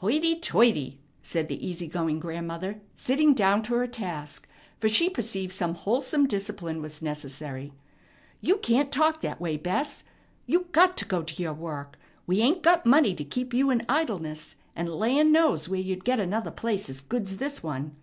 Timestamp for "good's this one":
17.00-17.94